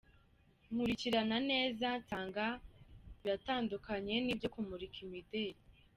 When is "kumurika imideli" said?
4.53-5.59